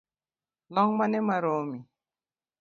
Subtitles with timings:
[0.73, 1.79] Long’ mane maromi?